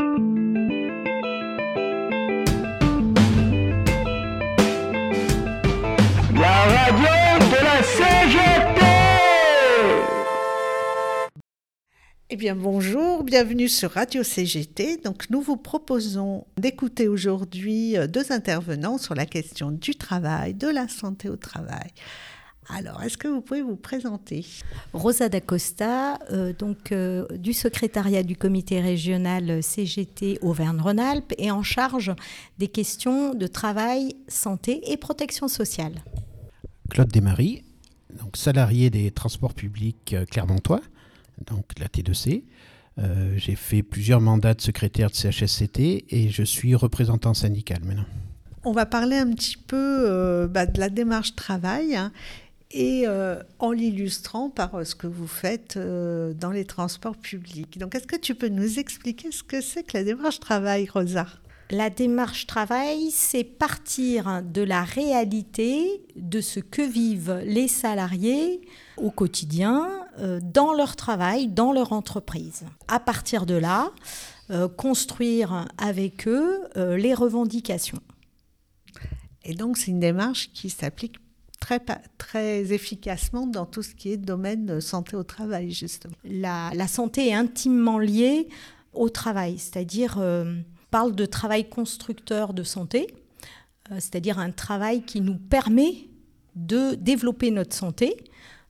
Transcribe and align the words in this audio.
La 0.00 0.06
radio 6.66 7.10
de 7.40 7.58
la 7.64 7.82
CGT 7.82 8.80
Eh 12.30 12.36
bien 12.36 12.54
bonjour, 12.54 13.24
bienvenue 13.24 13.68
sur 13.68 13.90
Radio 13.90 14.22
CGT. 14.22 14.98
Donc 14.98 15.30
nous 15.30 15.40
vous 15.40 15.56
proposons 15.56 16.46
d'écouter 16.56 17.08
aujourd'hui 17.08 17.96
euh, 17.96 18.06
deux 18.06 18.30
intervenants 18.30 18.98
sur 18.98 19.16
la 19.16 19.26
question 19.26 19.72
du 19.72 19.96
travail, 19.96 20.54
de 20.54 20.68
la 20.68 20.86
santé 20.86 21.28
au 21.28 21.36
travail. 21.36 21.90
Alors, 22.70 23.02
est-ce 23.02 23.16
que 23.16 23.28
vous 23.28 23.40
pouvez 23.40 23.62
vous 23.62 23.76
présenter? 23.76 24.44
Rosa 24.92 25.28
D'Acosta, 25.28 26.18
euh, 26.30 26.52
donc 26.52 26.92
euh, 26.92 27.26
du 27.36 27.52
secrétariat 27.52 28.22
du 28.22 28.36
comité 28.36 28.80
régional 28.80 29.62
CGT 29.62 30.38
Auvergne-Rhône-Alpes 30.42 31.32
et 31.38 31.50
en 31.50 31.62
charge 31.62 32.12
des 32.58 32.68
questions 32.68 33.34
de 33.34 33.46
travail, 33.46 34.16
santé 34.28 34.92
et 34.92 34.96
protection 34.96 35.48
sociale. 35.48 35.94
Claude 36.90 37.08
Desmaries, 37.08 37.64
donc 38.18 38.36
salarié 38.36 38.90
des 38.90 39.10
transports 39.10 39.54
publics 39.54 40.14
euh, 40.14 40.24
clermontois, 40.24 40.80
donc 41.46 41.64
la 41.78 41.86
T2C. 41.86 42.44
Euh, 42.98 43.34
j'ai 43.36 43.54
fait 43.54 43.82
plusieurs 43.82 44.20
mandats 44.20 44.54
de 44.54 44.60
secrétaire 44.60 45.10
de 45.10 45.14
CHSCT 45.14 46.06
et 46.08 46.30
je 46.30 46.42
suis 46.42 46.74
représentant 46.74 47.34
syndical 47.34 47.78
maintenant. 47.84 48.06
On 48.64 48.72
va 48.72 48.86
parler 48.86 49.16
un 49.16 49.30
petit 49.32 49.56
peu 49.56 49.76
euh, 49.76 50.48
bah, 50.48 50.66
de 50.66 50.80
la 50.80 50.88
démarche 50.88 51.36
travail 51.36 51.94
hein, 51.94 52.12
et 52.70 53.04
euh, 53.06 53.42
en 53.58 53.72
l'illustrant 53.72 54.50
par 54.50 54.74
euh, 54.74 54.84
ce 54.84 54.94
que 54.94 55.06
vous 55.06 55.26
faites 55.26 55.76
euh, 55.76 56.34
dans 56.34 56.50
les 56.50 56.64
transports 56.64 57.16
publics. 57.16 57.78
Donc, 57.78 57.94
est-ce 57.94 58.06
que 58.06 58.16
tu 58.16 58.34
peux 58.34 58.48
nous 58.48 58.78
expliquer 58.78 59.32
ce 59.32 59.42
que 59.42 59.60
c'est 59.60 59.82
que 59.82 59.96
la 59.96 60.04
démarche 60.04 60.40
travail, 60.40 60.88
Rosa? 60.92 61.26
La 61.70 61.90
démarche 61.90 62.46
travail, 62.46 63.10
c'est 63.10 63.44
partir 63.44 64.42
de 64.42 64.62
la 64.62 64.84
réalité 64.84 66.02
de 66.16 66.40
ce 66.40 66.60
que 66.60 66.80
vivent 66.80 67.42
les 67.44 67.68
salariés 67.68 68.62
au 68.96 69.10
quotidien 69.10 69.88
euh, 70.18 70.40
dans 70.42 70.72
leur 70.72 70.96
travail, 70.96 71.48
dans 71.48 71.72
leur 71.72 71.92
entreprise. 71.92 72.64
À 72.88 73.00
partir 73.00 73.46
de 73.46 73.54
là, 73.54 73.90
construire 74.78 75.68
avec 75.76 76.26
eux 76.26 76.62
les 76.74 77.12
revendications. 77.12 78.00
Et 79.44 79.52
donc, 79.52 79.76
c'est 79.76 79.90
une 79.90 80.00
démarche 80.00 80.50
qui 80.54 80.70
s'applique 80.70 81.16
très, 82.18 82.72
efficacement 82.72 83.46
dans 83.46 83.66
tout 83.66 83.82
ce 83.82 83.94
qui 83.94 84.12
est 84.12 84.16
domaine 84.16 84.66
de 84.66 84.80
santé 84.80 85.16
au 85.16 85.22
travail, 85.22 85.70
justement. 85.70 86.14
La, 86.24 86.88
santé 86.88 87.28
est 87.28 87.34
intimement 87.34 87.98
liée 87.98 88.48
au 88.94 89.08
travail, 89.08 89.58
c'est-à-dire 89.58 90.16
euh, 90.18 90.54
on 90.54 90.90
parle 90.90 91.14
de 91.14 91.26
travail 91.26 91.68
constructeur 91.68 92.54
de 92.54 92.62
santé, 92.62 93.06
euh, 93.90 93.96
c'est-à-dire 93.96 94.38
un 94.38 94.50
travail 94.50 95.02
qui 95.02 95.20
nous 95.20 95.36
permet 95.36 96.08
de 96.56 96.94
développer 96.94 97.50
notre 97.50 97.74
santé. 97.74 98.16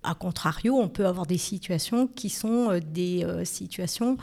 A 0.04 0.14
contrario, 0.14 0.76
on 0.76 0.88
peut 0.88 1.06
avoir 1.06 1.26
des 1.26 1.38
situations 1.38 2.06
qui 2.06 2.30
sont 2.30 2.70
euh, 2.70 2.80
des 2.80 3.24
euh, 3.24 3.44
situations 3.44 4.16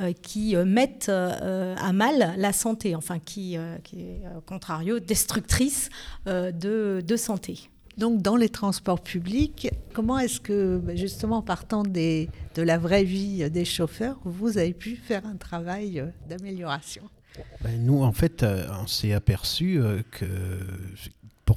euh, 0.00 0.12
qui 0.12 0.56
euh, 0.56 0.64
mettent 0.64 1.08
euh, 1.08 1.76
à 1.78 1.92
mal 1.92 2.34
la 2.36 2.52
santé, 2.52 2.96
enfin 2.96 3.20
qui, 3.20 3.56
euh, 3.56 3.76
est, 3.96 4.24
euh, 4.24 4.40
contrario, 4.44 4.98
destructrice 4.98 5.88
euh, 6.26 6.50
de, 6.50 7.02
de 7.06 7.16
santé. 7.16 7.70
Donc, 8.00 8.22
dans 8.22 8.36
les 8.36 8.48
transports 8.48 9.02
publics, 9.02 9.68
comment 9.92 10.18
est-ce 10.18 10.40
que, 10.40 10.78
bah, 10.78 10.96
justement, 10.96 11.42
partant 11.42 11.82
de 11.82 12.28
la 12.56 12.78
vraie 12.78 13.04
vie 13.04 13.50
des 13.50 13.66
chauffeurs, 13.66 14.18
vous 14.24 14.56
avez 14.56 14.72
pu 14.72 14.96
faire 14.96 15.26
un 15.26 15.36
travail 15.36 16.00
euh, 16.00 16.06
d'amélioration? 16.26 17.02
Ben, 17.62 17.78
nous, 17.84 18.02
en 18.02 18.12
fait, 18.12 18.42
euh, 18.42 18.66
on 18.82 18.86
s'est 18.86 19.12
aperçu 19.12 19.78
euh, 19.78 20.00
que, 20.12 20.24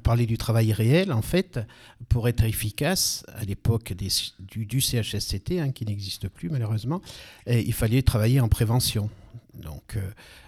parler 0.04 0.26
du 0.26 0.38
travail 0.38 0.72
réel, 0.73 1.12
en 1.12 1.22
fait, 1.22 1.59
pour 2.09 2.28
être 2.28 2.44
efficace, 2.44 3.26
à 3.36 3.44
l'époque 3.45 3.94
du, 3.94 4.66
du 4.66 4.82
CHSCT, 4.82 5.60
hein, 5.60 5.72
qui 5.72 5.86
n'existe 5.86 6.27
plus 6.27 6.50
malheureusement, 6.50 7.02
eh, 7.48 7.61
il 7.61 7.73
fallait 7.73 8.02
travailler 8.04 8.39
en 8.39 8.50
prévention. 8.50 9.10
Donc, 9.55 9.98
euh, 9.98 10.02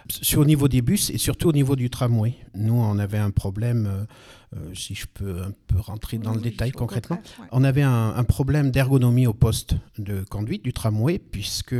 sur 0.08 0.40
au 0.40 0.44
niveau 0.44 0.66
des 0.68 0.82
bus 0.82 1.10
et 1.10 1.18
surtout 1.18 1.48
au 1.48 1.52
niveau 1.52 1.76
du 1.76 1.90
tramway, 1.90 2.34
nous, 2.54 2.74
on 2.74 2.98
avait 2.98 3.18
un 3.18 3.30
problème, 3.30 3.86
euh, 3.86 4.04
euh, 4.56 4.74
si 4.74 4.94
je 4.94 5.06
peux 5.06 5.42
un 5.42 5.52
peu 5.68 5.78
rentrer 5.78 6.18
dans 6.18 6.32
le 6.32 6.38
Oui, 6.38 6.50
détail 6.50 6.72
concrètement, 6.72 7.20
ouais. 7.38 7.46
on 7.52 7.62
avait 7.62 7.82
un, 7.82 8.14
un 8.16 8.24
problème 8.24 8.70
d'ergonomie 8.72 9.28
au 9.28 9.32
poste 9.32 9.76
de 9.98 10.24
conduite 10.24 10.64
du 10.64 10.72
tramway, 10.72 11.18
puisque 11.20 11.76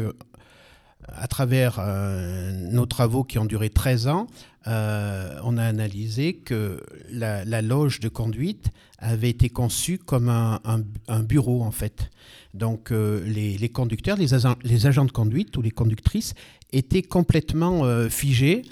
à 1.14 1.26
travers 1.28 1.78
euh, 1.78 2.52
nos 2.52 2.86
travaux 2.86 3.24
qui 3.24 3.38
ont 3.38 3.44
duré 3.44 3.70
13 3.70 4.08
ans, 4.08 4.26
euh, 4.66 5.38
on 5.44 5.56
a 5.56 5.64
analysé 5.64 6.34
que 6.34 6.82
la, 7.10 7.62
loge 7.62 8.00
de 8.00 8.08
conduite 8.08 8.70
avait 8.98 9.30
été 9.30 9.48
conçue 9.48 9.98
comme 9.98 10.28
un, 10.28 10.82
bureau 11.20 11.62
en 11.62 11.70
fait. 11.70 12.10
Donc 12.54 12.90
euh, 12.90 13.22
les, 13.24 13.68
conducteurs, 13.68 14.16
les 14.16 14.34
agents, 14.34 14.56
les 14.62 14.86
agents 14.86 15.04
de 15.04 15.12
conduite 15.12 15.56
ou 15.56 15.62
les 15.62 15.70
conductrices 15.70 16.34
étaient 16.72 17.02
complètement 17.02 17.84
figés 18.08 18.62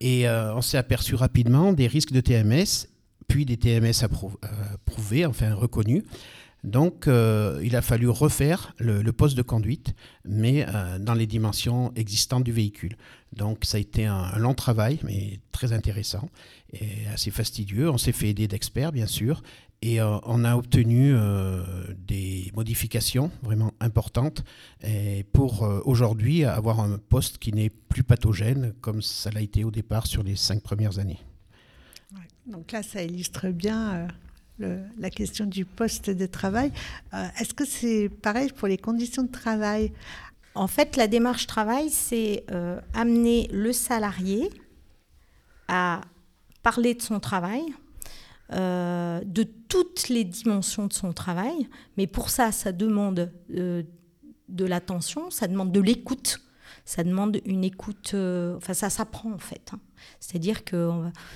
et 0.00 0.28
on 0.28 0.62
s'est 0.62 0.78
aperçu 0.78 1.14
rapidement 1.14 1.72
des 1.72 1.86
risques 1.86 2.12
de 2.12 2.20
TMS, 2.20 2.88
puis 3.28 3.44
des 3.44 3.56
TMS 3.56 4.02
approu- 4.02 4.38
approuvés, 4.72 5.26
enfin 5.26 5.54
reconnus. 5.54 6.02
Donc, 6.64 7.08
euh, 7.08 7.60
il 7.64 7.74
a 7.74 7.82
fallu 7.82 8.08
refaire 8.08 8.74
le, 8.78 9.10
poste 9.12 9.36
de 9.36 9.42
conduite, 9.42 9.94
mais 10.24 10.64
euh, 10.68 10.98
dans 10.98 11.14
les 11.14 11.26
dimensions 11.26 11.92
existantes 11.96 12.44
du 12.44 12.52
véhicule. 12.52 12.96
Donc, 13.32 13.64
ça 13.64 13.78
a 13.78 13.80
été 13.80 14.06
un, 14.06 14.38
long 14.38 14.54
travail, 14.54 15.00
mais 15.02 15.40
très 15.50 15.72
intéressant 15.72 16.28
et 16.72 17.06
assez 17.12 17.30
fastidieux. 17.30 17.90
On 17.90 17.98
s'est 17.98 18.12
fait 18.12 18.28
aider 18.28 18.46
d'experts, 18.46 18.92
bien 18.92 19.06
sûr, 19.06 19.42
et 19.80 20.00
euh, 20.00 20.18
on 20.24 20.44
a 20.44 20.54
obtenu 20.54 21.14
des 21.98 22.52
modifications 22.54 23.32
vraiment 23.42 23.72
importantes 23.80 24.44
pour 25.32 25.62
aujourd'hui 25.84 26.44
avoir 26.44 26.78
un 26.78 26.98
poste 26.98 27.38
qui 27.38 27.52
n'est 27.52 27.70
plus 27.70 28.04
pathogène 28.04 28.72
comme 28.80 29.02
ça 29.02 29.32
l'a 29.32 29.40
été 29.40 29.64
au 29.64 29.72
départ 29.72 30.06
sur 30.06 30.22
les 30.22 30.36
cinq 30.36 30.62
premières 30.62 31.00
années. 31.00 31.18
Donc 32.46 32.72
là, 32.72 32.82
ça 32.82 33.02
illustre 33.02 33.48
bien 33.48 34.08
la 34.98 35.10
question 35.10 35.46
du 35.46 35.64
poste 35.64 36.10
de 36.10 36.26
travail. 36.26 36.72
Euh, 37.14 37.26
Est-ce 37.38 37.54
que 37.54 37.64
c'est 37.64 38.08
pareil 38.08 38.50
pour 38.52 38.68
les 38.68 38.78
conditions 38.78 39.22
de 39.22 39.30
travail? 39.30 39.92
En 40.54 40.66
fait, 40.66 40.96
la 40.96 41.08
démarche 41.08 41.46
travail, 41.46 41.90
c'est 41.90 42.44
euh, 42.50 42.80
amener 42.94 43.48
le 43.52 43.72
salarié 43.72 44.50
à 45.68 46.02
parler 46.62 46.94
de 46.94 47.02
son 47.02 47.20
travail, 47.20 47.62
euh, 48.52 49.20
de 49.24 49.42
toutes 49.42 50.08
les 50.08 50.24
dimensions 50.24 50.86
de 50.86 50.92
son 50.92 51.12
travail. 51.12 51.68
Mais 51.96 52.06
pour 52.06 52.30
ça, 52.30 52.52
ça 52.52 52.72
demande 52.72 53.32
de 53.48 54.64
l'attention, 54.64 55.30
ça 55.30 55.48
demande 55.48 55.72
de 55.72 55.80
l'écoute. 55.80 56.40
Ça 56.84 57.04
demande 57.04 57.40
une 57.44 57.62
écoute, 57.64 58.12
euh, 58.14 58.56
enfin 58.56 58.74
ça 58.74 58.90
s'apprend 58.90 59.32
en 59.32 59.38
fait. 59.38 59.70
hein. 59.72 59.78
C'est-à-dire 60.18 60.64
que 60.64 60.90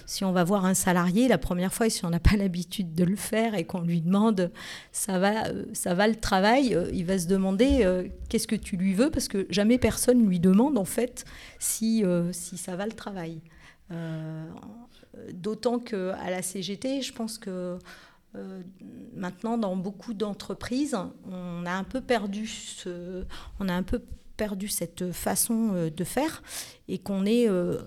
si 0.05 0.25
on 0.25 0.33
va 0.33 0.43
voir 0.43 0.65
un 0.65 0.75
salarié 0.75 1.29
la 1.29 1.39
première 1.39 1.73
fois, 1.73 1.87
et 1.87 1.91
si 1.91 2.05
on 2.05 2.11
n'a 2.11 2.19
pas 2.19 2.37
l'habitude 2.37 2.95
de 2.95 3.05
le 3.05 3.15
faire 3.15 3.55
et 3.55 3.65
qu'on 3.65 3.81
lui 3.83 4.01
demande 4.01 4.51
ça 4.91 5.19
va, 5.21 5.47
euh, 5.47 5.67
ça 5.73 5.95
va 5.95 6.09
le 6.09 6.17
travail, 6.17 6.75
euh, 6.75 6.91
il 6.93 7.05
va 7.05 7.19
se 7.19 7.29
demander 7.29 7.87
qu'est-ce 8.29 8.49
que 8.49 8.57
tu 8.57 8.77
lui 8.77 8.95
veux? 8.95 9.11
Parce 9.11 9.29
que 9.29 9.47
jamais 9.51 9.79
personne 9.79 10.27
lui 10.27 10.41
demande 10.41 10.79
en 10.79 10.85
fait 10.85 11.25
si, 11.59 12.05
si 12.33 12.57
ça 12.57 12.77
va 12.77 12.87
le 12.87 12.93
travail. 12.93 13.41
D'autant 15.33 15.79
qu'à 15.79 16.31
la 16.31 16.43
CGT, 16.43 17.03
je 17.03 17.13
pense 17.13 17.39
que 17.39 17.79
maintenant, 19.15 19.59
dans 19.59 19.77
beaucoup 19.77 20.15
d'entreprises, 20.15 20.97
on 21.31 21.65
a 21.67 21.73
un 21.73 21.85
peu 21.85 22.01
perdu 22.01 22.47
ce, 22.47 23.25
on 23.61 23.69
a 23.69 23.75
un 23.75 23.83
peu 23.83 24.03
perdu 24.37 24.69
cette 24.69 25.13
façon 25.13 25.71
euh, 25.75 25.91
de 25.91 26.05
faire 26.05 26.43
et 26.89 26.99
qu'on 26.99 27.25
est 27.27 27.49
euh, 27.49 27.79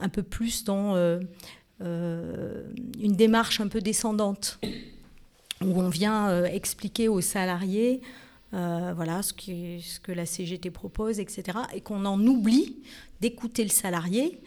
un 0.00 0.08
peu 0.08 0.22
plus 0.22 0.64
dans 0.64 0.94
euh, 0.96 1.20
une 1.80 3.16
démarche 3.16 3.60
un 3.60 3.68
peu 3.68 3.80
descendante 3.80 4.60
où 5.60 5.80
on 5.80 5.88
vient 5.88 6.44
expliquer 6.44 7.08
aux 7.08 7.20
salariés 7.20 8.00
voilà 8.50 9.22
ce, 9.22 9.32
ce 9.34 10.00
que 10.00 10.10
la 10.12 10.24
CGT 10.24 10.70
propose, 10.70 11.20
etc. 11.20 11.58
Et 11.74 11.80
qu'on 11.80 12.04
en 12.04 12.24
oublie 12.26 12.78
d'écouter 13.20 13.62
le 13.62 13.70
salarié, 13.70 14.40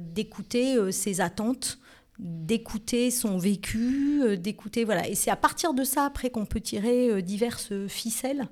d'écouter 0.00 0.92
ses 0.92 1.20
attentes, 1.20 1.78
d'écouter 2.18 3.10
son 3.10 3.38
vécu, 3.38 4.36
d'écouter 4.36 4.84
voilà. 4.84 5.08
Et 5.08 5.14
c'est 5.14 5.30
à 5.30 5.36
partir 5.36 5.72
de 5.72 5.84
ça 5.84 6.04
après 6.04 6.30
qu'on 6.30 6.46
peut 6.46 6.60
tirer 6.60 7.22
diverses 7.22 7.72
ficelles. 7.86 8.48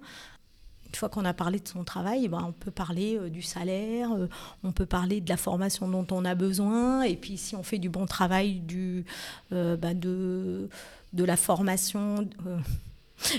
Une 0.92 0.98
fois 0.98 1.08
qu'on 1.08 1.24
a 1.24 1.32
parlé 1.32 1.58
de 1.58 1.66
son 1.66 1.84
travail, 1.84 2.28
ben, 2.28 2.44
on 2.46 2.52
peut 2.52 2.70
parler 2.70 3.16
euh, 3.16 3.30
du 3.30 3.40
salaire, 3.40 4.12
euh, 4.12 4.28
on 4.62 4.72
peut 4.72 4.84
parler 4.84 5.22
de 5.22 5.28
la 5.30 5.38
formation 5.38 5.88
dont 5.88 6.06
on 6.10 6.26
a 6.26 6.34
besoin, 6.34 7.02
et 7.02 7.16
puis 7.16 7.38
si 7.38 7.56
on 7.56 7.62
fait 7.62 7.78
du 7.78 7.88
bon 7.88 8.04
travail, 8.04 8.60
du, 8.60 9.06
bah, 9.50 9.94
de, 9.94 10.68
de 11.14 11.24
la 11.24 11.38
formation, 11.38 12.28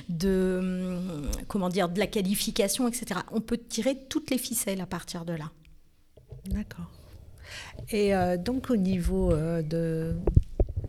de, 0.10 0.58
hum, 0.60 1.30
comment 1.48 1.70
dire, 1.70 1.90
de 1.90 2.00
la 2.00 2.08
qualification, 2.08 2.88
etc. 2.88 3.20
On 3.32 3.40
peut 3.40 3.60
tirer 3.60 3.98
toutes 4.10 4.32
les 4.32 4.40
ficelles 4.40 4.82
à 4.82 4.88
partir 4.88 5.24
de 5.24 5.34
là. 5.34 5.52
D'accord. 6.48 6.90
Et 7.92 8.14
donc 8.38 8.70
au 8.72 8.76
niveau 8.76 9.32
de, 9.34 10.16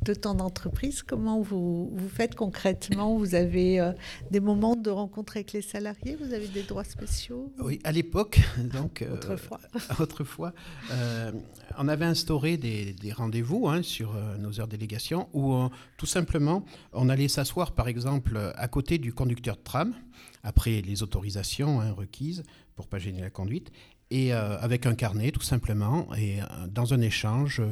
de 0.04 0.14
ton 0.14 0.38
entreprise, 0.38 1.02
comment 1.02 1.40
vous, 1.40 1.90
vous 1.94 2.08
faites 2.08 2.34
concrètement? 2.34 3.16
Vous 3.16 3.34
avez 3.34 3.80
euh, 3.80 3.92
des 4.30 4.40
moments 4.40 4.76
de 4.76 4.90
rencontre 4.90 5.36
avec 5.36 5.52
les 5.52 5.62
salariés? 5.62 6.16
Vous 6.20 6.34
avez 6.34 6.46
des 6.46 6.62
droits 6.62 6.84
spéciaux? 6.84 7.52
Oui, 7.58 7.78
à 7.84 7.92
l'époque, 7.92 8.40
donc 8.72 9.00
euh, 9.00 9.14
Autrefois. 9.14 9.60
autrefois, 9.98 10.52
euh, 10.92 11.32
on 11.78 11.88
avait 11.88 12.04
instauré 12.04 12.58
des, 12.58 12.92
des 12.92 13.12
rendez-vous 13.12 13.66
hein, 13.66 13.82
sur 13.82 14.14
nos 14.38 14.60
heures 14.60 14.68
délégation 14.68 15.28
où 15.32 15.54
tout 15.96 16.06
simplement 16.06 16.64
on 16.92 17.08
allait 17.08 17.28
s'asseoir 17.28 17.72
par 17.72 17.88
exemple 17.88 18.38
à 18.54 18.68
côté 18.68 18.98
du 18.98 19.12
conducteur 19.12 19.56
de 19.56 19.62
tram 19.62 19.94
après 20.42 20.82
les 20.82 21.02
autorisations 21.02 21.80
hein, 21.80 21.92
requises 21.92 22.42
pour 22.76 22.88
pas 22.88 22.98
gêner 22.98 23.20
la 23.20 23.30
conduite 23.30 23.70
et 24.10 24.32
avec 24.32 24.86
un 24.86 24.94
carnet 24.94 25.30
tout 25.30 25.42
simplement 25.42 26.14
et 26.14 26.38
dans 26.68 26.92
un 26.92 27.00
échange 27.00 27.62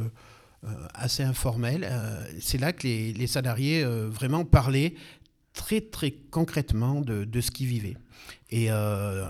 assez 0.95 1.23
informel, 1.23 1.85
euh, 1.85 2.25
c'est 2.41 2.59
là 2.59 2.73
que 2.73 2.87
les, 2.87 3.27
salariés 3.27 3.83
euh, 3.83 4.09
vraiment 4.09 4.45
parlaient 4.45 4.95
très 5.53 5.81
très 5.81 6.13
concrètement 6.31 7.01
de, 7.01 7.25
de 7.25 7.41
ce 7.41 7.51
qu'ils 7.51 7.67
vivaient. 7.67 7.97
Et 8.51 8.71
euh, 8.71 9.25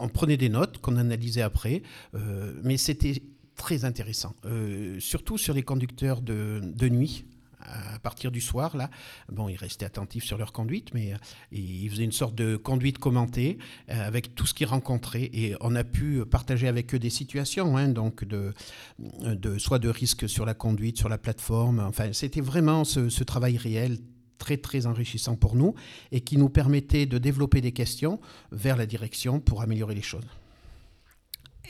on 0.00 0.08
prenait 0.08 0.36
des 0.36 0.48
notes 0.48 0.78
qu'on 0.78 0.96
analysait 0.96 1.42
après, 1.42 1.82
euh, 2.14 2.52
mais 2.62 2.76
c'était 2.76 3.22
très 3.56 3.84
intéressant, 3.84 4.34
Euh, 4.44 5.00
surtout 5.00 5.36
sur 5.36 5.52
les 5.52 5.62
conducteurs 5.62 6.20
de, 6.22 6.60
de 6.62 6.88
nuit. 6.88 7.24
À 7.60 7.98
partir 7.98 8.30
du 8.30 8.40
soir, 8.40 8.76
là, 8.76 8.88
bon, 9.30 9.48
ils 9.48 9.56
restaient 9.56 9.84
attentifs 9.84 10.24
sur 10.24 10.38
leur 10.38 10.52
conduite, 10.52 10.94
mais 10.94 11.12
euh, 11.12 11.16
ils 11.50 11.90
faisaient 11.90 12.04
une 12.04 12.12
sorte 12.12 12.34
de 12.34 12.56
conduite 12.56 12.98
commentée 12.98 13.58
euh, 13.90 14.06
avec 14.06 14.34
tout 14.34 14.46
ce 14.46 14.54
qu'ils 14.54 14.66
rencontraient. 14.66 15.30
Et 15.32 15.56
on 15.60 15.74
a 15.74 15.84
pu 15.84 16.24
partager 16.24 16.68
avec 16.68 16.94
eux 16.94 16.98
des 16.98 17.10
situations, 17.10 17.76
hein, 17.76 17.88
donc 17.88 18.24
de, 18.24 18.54
de, 18.98 19.58
soit 19.58 19.78
de 19.78 19.88
risques 19.88 20.28
sur 20.28 20.46
la 20.46 20.54
conduite, 20.54 20.96
sur 20.96 21.08
la 21.08 21.18
plateforme. 21.18 21.80
Enfin, 21.80 22.12
c'était 22.12 22.40
vraiment 22.40 22.84
ce, 22.84 23.08
ce 23.08 23.24
travail 23.24 23.56
réel 23.56 23.98
très 24.38 24.56
très 24.56 24.86
enrichissant 24.86 25.36
pour 25.36 25.56
nous 25.56 25.74
et 26.12 26.20
qui 26.20 26.36
nous 26.36 26.48
permettait 26.48 27.06
de 27.06 27.18
développer 27.18 27.60
des 27.60 27.72
questions 27.72 28.20
vers 28.52 28.76
la 28.76 28.86
direction 28.86 29.40
pour 29.40 29.62
améliorer 29.62 29.94
les 29.94 30.02
choses. 30.02 30.24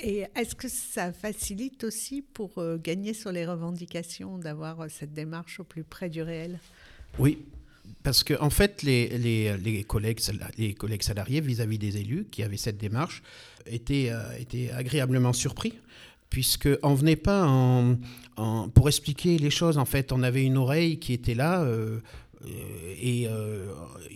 Et 0.01 0.25
est-ce 0.37 0.55
que 0.55 0.69
ça 0.69 1.13
facilite 1.13 1.85
aussi 1.85 2.23
pour 2.23 2.59
euh, 2.59 2.79
gagner 2.79 3.15
sur 3.15 3.33
les 3.33 3.45
revendications 3.45 4.39
d'avoir 4.39 4.81
euh, 4.81 4.87
cette 4.89 5.13
démarche 5.13 5.59
au 5.61 5.65
plus 5.65 5.83
près 5.83 6.09
du 6.09 6.23
réel? 6.23 6.61
Oui, 7.19 7.39
parce 8.05 8.23
que 8.23 8.41
en 8.41 8.51
fait, 8.51 8.83
les, 8.83 9.19
les, 9.19 9.57
les 9.57 9.83
collègues, 9.85 10.21
les 10.57 10.75
collègues 10.75 11.03
salariés 11.03 11.41
vis-à-vis 11.41 11.79
des 11.79 11.97
élus 11.97 12.27
qui 12.31 12.43
avaient 12.43 12.57
cette 12.57 12.79
démarche 12.79 13.23
étaient, 13.67 14.11
euh, 14.11 14.39
étaient 14.39 14.71
agréablement 14.71 15.33
surpris. 15.33 15.75
Puisqu'on 16.31 16.93
venait 16.93 17.17
pas 17.17 17.51
pour 18.75 18.87
expliquer 18.87 19.39
les 19.39 19.49
choses. 19.49 19.79
En 19.79 19.87
fait, 19.87 20.13
on 20.13 20.23
avait 20.23 20.45
une 20.45 20.59
oreille 20.59 20.99
qui 20.99 21.15
était 21.15 21.33
là 21.33 21.67
et 22.47 23.27
euh, 23.29 23.67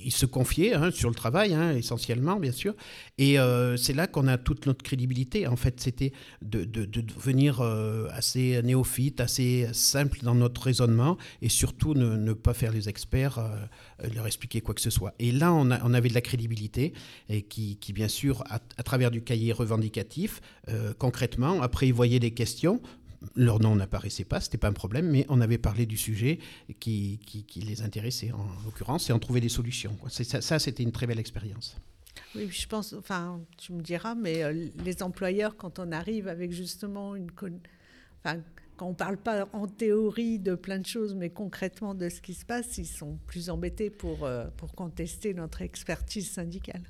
ils 0.04 0.12
se 0.12 0.26
confiaient 0.26 0.74
hein, 0.74 0.90
sur 0.90 1.08
le 1.08 1.14
travail, 1.14 1.54
hein, 1.54 1.74
essentiellement, 1.74 2.36
bien 2.36 2.52
sûr. 2.52 2.74
Et 3.18 3.38
euh, 3.38 3.76
c'est 3.76 3.92
là 3.92 4.06
qu'on 4.06 4.28
a 4.28 4.38
toute 4.38 4.66
notre 4.66 4.82
crédibilité. 4.82 5.46
En 5.46 5.56
fait, 5.56 5.80
c'était 5.80 6.12
de, 6.40 6.64
de, 6.64 6.84
de 6.84 7.00
devenir 7.00 7.60
euh, 7.60 8.08
assez 8.12 8.60
néophyte, 8.62 9.20
assez 9.20 9.68
simple 9.72 10.20
dans 10.22 10.34
notre 10.34 10.62
raisonnement 10.62 11.16
et 11.40 11.48
surtout 11.48 11.94
ne, 11.94 12.32
pas 12.32 12.54
faire 12.54 12.72
les 12.72 12.88
experts, 12.88 13.38
euh, 13.38 14.08
leur 14.14 14.26
expliquer 14.26 14.60
quoi 14.60 14.74
que 14.74 14.80
ce 14.80 14.90
soit. 14.90 15.14
Et 15.18 15.32
là, 15.32 15.52
on, 15.52 15.70
avait 15.70 16.08
de 16.08 16.14
la 16.14 16.20
crédibilité 16.20 16.92
et 17.28 17.42
qui, 17.42 17.78
bien 17.92 18.08
sûr, 18.08 18.44
à, 18.48 18.60
à 18.76 18.82
travers 18.82 19.10
du 19.10 19.22
cahier 19.22 19.52
revendicatif, 19.52 20.40
euh, 20.68 20.92
concrètement, 20.96 21.60
après, 21.62 21.88
ils 21.88 21.94
voyaient 21.94 22.20
des 22.20 22.32
questions. 22.32 22.80
Leur 23.36 23.60
nom 23.60 23.76
n'apparaissait 23.76 24.24
pas, 24.24 24.40
c'était 24.40 24.58
pas 24.58 24.68
un 24.68 24.72
problème, 24.72 25.10
mais 25.10 25.26
on 25.28 25.40
avait 25.40 25.58
parlé 25.58 25.86
du 25.86 25.96
sujet 25.96 26.38
qui, 26.80 27.20
qui, 27.26 27.44
qui 27.44 27.60
les 27.60 27.82
intéressait 27.82 28.32
en 28.32 28.46
l'occurrence 28.64 29.10
et 29.10 29.12
on 29.12 29.18
trouvait 29.18 29.40
des 29.40 29.48
solutions. 29.48 29.94
quoi. 30.00 30.10
Ça, 30.10 30.40
ça 30.40 30.58
c'était 30.58 30.82
une 30.82 30.92
très 30.92 31.06
belle 31.06 31.20
expérience. 31.20 31.76
Oui, 32.34 32.48
je 32.50 32.66
pense, 32.66 32.92
enfin, 32.92 33.40
tu 33.58 33.72
me 33.72 33.82
diras, 33.82 34.14
mais 34.14 34.42
euh, 34.42 34.68
les 34.84 35.02
employeurs, 35.02 35.56
quand 35.56 35.78
on 35.78 35.92
arrive 35.92 36.28
avec 36.28 36.52
justement 36.52 37.14
une. 37.14 37.28
Enfin, 38.24 38.40
quand 38.76 38.86
on 38.86 38.90
ne 38.90 38.94
parle 38.94 39.18
pas 39.18 39.48
en 39.52 39.66
théorie 39.66 40.38
de 40.38 40.54
plein 40.54 40.78
de 40.78 40.86
choses, 40.86 41.14
mais 41.14 41.30
concrètement 41.30 41.94
de 41.94 42.08
ce 42.08 42.20
qui 42.20 42.34
se 42.34 42.44
passe, 42.44 42.78
ils 42.78 42.86
sont 42.86 43.18
plus 43.26 43.50
embêtés 43.50 43.90
pour, 43.90 44.24
euh, 44.24 44.46
pour 44.56 44.74
contester 44.74 45.34
notre 45.34 45.62
expertise 45.62 46.30
syndicale. 46.30 46.82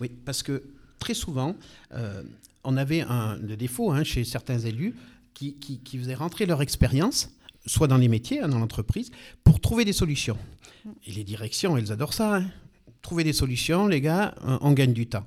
Oui, 0.00 0.10
parce 0.24 0.42
que 0.42 0.62
très 0.98 1.14
souvent, 1.14 1.56
euh, 1.92 2.22
on 2.64 2.76
avait 2.76 3.02
un 3.02 3.36
le 3.36 3.56
défaut 3.56 3.92
hein, 3.92 4.04
chez 4.04 4.24
certains 4.24 4.58
élus 4.58 4.94
qui, 5.34 5.98
faisaient 5.98 6.14
rentrer 6.14 6.46
leur 6.46 6.62
expérience, 6.62 7.30
soit 7.66 7.88
dans 7.88 7.98
les 7.98 8.08
métiers, 8.08 8.40
hein, 8.40 8.48
dans 8.48 8.58
l'entreprise, 8.58 9.10
pour 9.42 9.60
trouver 9.60 9.84
des 9.84 9.92
solutions. 9.92 10.38
Et 11.06 11.12
les 11.12 11.24
directions, 11.24 11.76
elles 11.76 11.92
adorent 11.92 12.14
ça. 12.14 12.36
hein. 12.36 12.46
Trouver 13.02 13.24
des 13.24 13.34
solutions, 13.34 13.86
les 13.86 14.00
gars, 14.00 14.34
on 14.42 14.72
gagne 14.72 14.94
du 14.94 15.06
temps. 15.06 15.26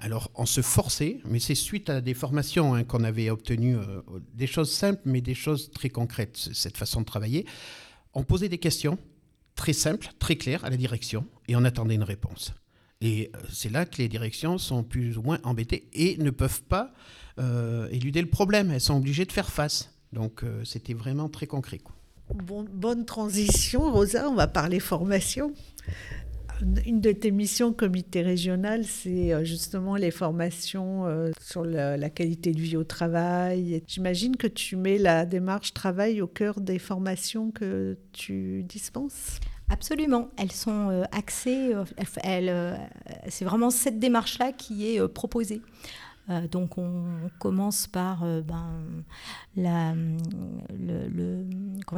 Alors, 0.00 0.30
on 0.36 0.46
se 0.46 0.62
forçait, 0.62 1.20
mais 1.24 1.40
c'est 1.40 1.56
suite 1.56 1.90
à 1.90 2.00
des 2.00 2.14
formations 2.14 2.74
hein, 2.74 2.84
qu'on 2.84 3.02
avait 3.02 3.30
obtenues, 3.30 3.76
euh, 3.76 4.00
des 4.32 4.46
choses 4.46 4.72
simples, 4.72 5.02
mais 5.04 5.20
des 5.20 5.34
choses 5.34 5.72
très 5.72 5.88
concrètes, 5.88 6.36
cette 6.52 6.76
façon 6.76 7.00
de 7.00 7.06
travailler. 7.06 7.44
On 8.14 8.22
posait 8.22 8.48
des 8.48 8.58
questions 8.58 8.96
très 9.56 9.72
simples, 9.72 10.08
très 10.20 10.36
claires 10.36 10.64
à 10.64 10.70
la 10.70 10.76
direction, 10.76 11.26
et 11.48 11.56
on 11.56 11.64
attendait 11.64 11.96
une 11.96 12.04
réponse. 12.04 12.54
Et 13.00 13.30
euh, 13.34 13.38
c'est 13.52 13.70
là 13.70 13.84
que 13.84 13.98
les 13.98 14.08
directions 14.08 14.58
sont 14.58 14.82
plus 14.82 15.18
ou 15.18 15.22
moins 15.22 15.38
embêtées 15.44 15.88
et 15.92 16.16
ne 16.18 16.30
peuvent 16.30 16.62
pas 16.62 16.92
euh, 17.38 17.88
éluder 17.90 18.20
le 18.20 18.28
problème. 18.28 18.70
Elles 18.70 18.80
sont 18.80 18.96
obligées 18.96 19.24
de 19.24 19.32
faire 19.32 19.50
face. 19.50 19.94
Donc 20.12 20.42
euh, 20.42 20.64
c'était 20.64 20.94
vraiment 20.94 21.28
très 21.28 21.46
concret. 21.46 21.80
bonne 22.34 23.04
transition, 23.04 23.92
Rosa, 23.92 24.28
on 24.28 24.34
va 24.34 24.48
parler 24.48 24.80
formation. 24.80 25.52
Une 26.86 27.00
de 27.00 27.12
tes 27.12 27.30
missions 27.30 27.72
comité 27.72 28.20
régional, 28.20 28.84
c'est 28.84 29.44
justement 29.44 29.94
les 29.94 30.10
formations 30.10 31.04
sur 31.40 31.64
la, 31.64 32.10
qualité 32.10 32.50
de 32.50 32.60
vie 32.60 32.76
au 32.76 32.82
travail. 32.82 33.80
J'imagine 33.86 34.36
que 34.36 34.48
tu 34.48 34.74
mets 34.74 34.98
la 34.98 35.24
démarche 35.24 35.72
travail 35.72 36.20
au 36.20 36.26
cœur 36.26 36.60
des 36.60 36.80
formations 36.80 37.52
que 37.52 37.96
tu 38.10 38.64
dispenses. 38.64 39.38
Absolument, 39.70 40.30
elles 40.38 40.52
sont 40.52 40.88
euh, 40.90 41.04
axées, 41.12 41.74
euh, 41.74 41.84
euh, 42.24 42.76
c'est 43.28 43.44
vraiment 43.44 43.68
cette 43.68 43.98
démarche-là 43.98 44.52
qui 44.52 44.88
est 44.88 45.08
proposée. 45.08 45.60
Donc 46.50 46.76
on 46.76 47.04
commence 47.38 47.86
par 47.86 48.22
ben, 48.44 48.82
le, 49.56 50.14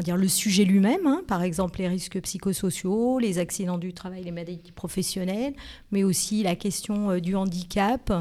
dire, 0.04 0.16
le 0.16 0.28
sujet 0.28 0.64
lui-même, 0.64 1.04
hein, 1.04 1.22
par 1.26 1.42
exemple 1.42 1.80
les 1.80 1.88
risques 1.88 2.20
psychosociaux, 2.20 3.18
les 3.18 3.40
accidents 3.40 3.76
du 3.76 3.92
travail, 3.92 4.22
les 4.22 4.30
maladies 4.30 4.70
professionnelles, 4.70 5.54
mais 5.90 6.04
aussi 6.04 6.44
la 6.44 6.54
question 6.54 7.18
du 7.18 7.34
handicap, 7.34 8.12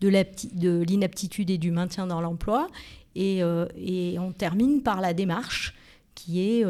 de 0.00 0.82
l'inaptitude 0.84 1.50
et 1.50 1.58
du 1.58 1.72
maintien 1.72 2.06
dans 2.06 2.20
l'emploi. 2.20 2.68
Et, 3.16 3.42
on 3.42 4.30
termine 4.30 4.84
par 4.84 5.00
la 5.00 5.14
démarche 5.14 5.74
qui 6.14 6.60
est 6.60 6.64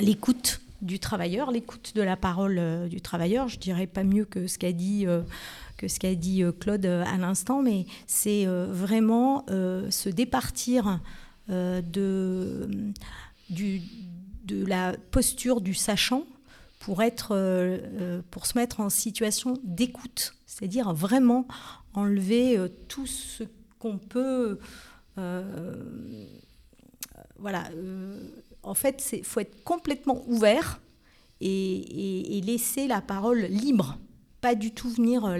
l'écoute 0.00 0.60
du 0.80 0.98
travailleur, 0.98 1.50
l'écoute 1.50 1.92
de 1.94 2.02
la 2.02 2.16
parole 2.16 2.58
euh, 2.58 2.88
du 2.88 3.00
travailleur. 3.00 3.48
Je 3.48 3.58
dirais 3.58 3.86
pas 3.86 4.04
mieux 4.04 4.24
que 4.24 4.46
ce 4.46 4.58
qu'a 4.58 4.72
dit, 4.72 5.06
euh, 5.06 5.22
que 5.76 5.88
ce 5.88 5.98
qu'a 5.98 6.14
dit 6.14 6.42
euh, 6.42 6.52
Claude 6.52 6.86
à 6.86 7.16
l'instant, 7.16 7.62
mais 7.62 7.86
c'est 8.06 8.46
vraiment 8.46 9.44
se 9.48 10.08
départir 10.08 11.00
de, 11.48 12.68
du, 13.50 13.82
de 14.44 14.66
la 14.66 14.94
posture 15.10 15.60
du 15.60 15.74
sachant 15.74 16.24
pour, 16.80 17.02
être, 17.02 17.80
pour 18.30 18.46
se 18.46 18.56
mettre 18.56 18.80
en 18.80 18.90
situation 18.90 19.58
d'écoute, 19.64 20.34
c'est-à-dire 20.46 20.92
vraiment 20.92 21.46
enlever 21.94 22.58
tout 22.88 23.06
ce 23.06 23.44
qu'on 23.78 23.98
peut... 23.98 24.58
voilà. 27.38 27.64
En 28.62 28.74
fait, 28.74 29.08
il 29.12 29.24
faut 29.24 29.40
être 29.40 29.62
complètement 29.64 30.22
ouvert 30.26 30.80
et, 31.40 32.40
laisser 32.44 32.86
la 32.86 33.00
parole 33.00 33.40
libre, 33.42 33.98
pas 34.40 34.54
du 34.54 34.72
tout 34.72 34.90
venir 34.90 35.24
euh, 35.24 35.38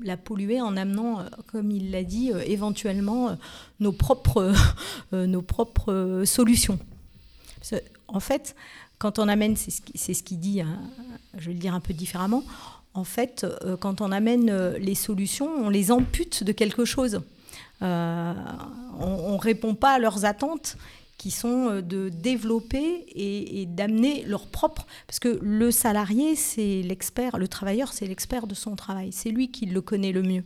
la, 0.00 0.16
polluer 0.16 0.60
en 0.60 0.76
amenant, 0.76 1.20
euh, 1.20 1.24
comme 1.46 1.70
il 1.70 1.90
l'a 1.90 2.04
dit, 2.04 2.32
euh, 2.32 2.42
éventuellement 2.46 3.36
nos 3.80 3.92
propres, 3.92 4.52
solutions. 6.24 6.78
En 8.08 8.20
fait, 8.20 8.54
quand 8.98 9.18
on 9.18 9.28
amène, 9.28 9.56
c'est 9.56 10.14
ce 10.14 10.22
qu'il 10.22 10.38
dit, 10.38 10.60
hein, 10.60 10.78
je 11.36 11.46
vais 11.46 11.54
le 11.54 11.58
dire 11.58 11.74
un 11.74 11.80
peu 11.80 11.94
différemment, 11.94 12.44
en 12.92 13.04
fait, 13.04 13.44
quand 13.80 14.00
on 14.00 14.12
amène 14.12 14.74
les 14.76 14.94
solutions, 14.94 15.48
on 15.48 15.68
les 15.68 15.90
ampute 15.90 16.44
de 16.44 16.52
quelque 16.52 16.84
chose. 16.84 17.22
On 17.80 17.86
ne 19.32 19.40
répond 19.40 19.74
pas 19.74 19.94
à 19.94 19.98
leurs 19.98 20.24
attentes 20.24 20.76
qui 21.24 21.30
sont 21.30 21.70
euh, 21.70 21.80
de 21.80 22.10
développer 22.10 23.06
et, 23.14 23.64
d'amener 23.64 24.24
leur 24.26 24.46
propre... 24.46 24.86
Parce 25.06 25.18
que 25.18 25.38
le 25.40 25.70
salarié, 25.70 26.36
c'est 26.36 26.82
l'expert, 26.82 27.38
le 27.38 27.48
travailleur, 27.48 27.94
c'est 27.94 28.06
l'expert 28.06 28.46
de 28.46 28.54
son 28.54 28.76
travail. 28.76 29.10
C'est 29.10 29.30
lui 29.30 29.50
qui 29.50 29.64
le 29.64 29.80
connaît 29.80 30.12
le 30.12 30.20
mieux. 30.20 30.44